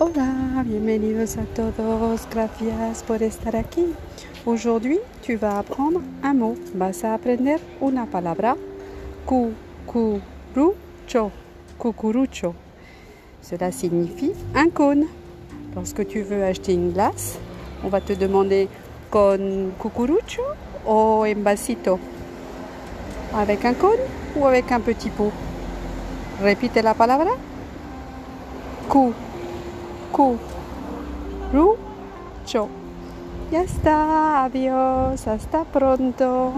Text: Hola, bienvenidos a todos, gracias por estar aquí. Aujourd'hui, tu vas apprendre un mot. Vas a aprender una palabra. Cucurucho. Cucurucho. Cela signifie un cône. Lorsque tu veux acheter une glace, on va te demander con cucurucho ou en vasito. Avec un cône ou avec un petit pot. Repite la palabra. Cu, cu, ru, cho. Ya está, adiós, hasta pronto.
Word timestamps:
Hola, 0.00 0.64
bienvenidos 0.66 1.36
a 1.36 1.44
todos, 1.54 2.26
gracias 2.28 3.04
por 3.04 3.22
estar 3.22 3.54
aquí. 3.54 3.94
Aujourd'hui, 4.44 4.98
tu 5.24 5.38
vas 5.38 5.60
apprendre 5.60 6.00
un 6.20 6.36
mot. 6.36 6.58
Vas 6.74 7.04
a 7.04 7.14
aprender 7.14 7.60
una 7.80 8.04
palabra. 8.04 8.56
Cucurucho. 9.24 11.30
Cucurucho. 11.78 12.56
Cela 13.40 13.70
signifie 13.70 14.32
un 14.56 14.70
cône. 14.70 15.06
Lorsque 15.76 16.04
tu 16.08 16.22
veux 16.22 16.42
acheter 16.42 16.72
une 16.72 16.92
glace, 16.92 17.38
on 17.84 17.88
va 17.88 18.00
te 18.00 18.14
demander 18.14 18.68
con 19.10 19.70
cucurucho 19.78 20.42
ou 20.84 21.24
en 21.24 21.44
vasito. 21.44 22.00
Avec 23.32 23.64
un 23.64 23.74
cône 23.74 24.00
ou 24.34 24.44
avec 24.44 24.72
un 24.72 24.80
petit 24.80 25.10
pot. 25.10 25.30
Repite 26.42 26.82
la 26.82 26.94
palabra. 26.94 27.30
Cu, 28.88 29.12
cu, 30.14 30.38
ru, 31.52 31.76
cho. 32.46 32.68
Ya 33.50 33.62
está, 33.62 34.44
adiós, 34.44 35.26
hasta 35.26 35.64
pronto. 35.64 36.52